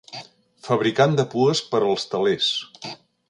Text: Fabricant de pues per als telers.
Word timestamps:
Fabricant 0.67 1.13
de 1.19 1.27
pues 1.35 1.63
per 1.75 1.83
als 1.91 2.09
telers. 2.15 2.51